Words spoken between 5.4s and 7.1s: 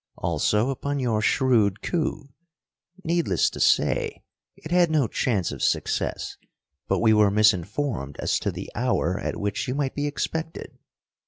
of success, but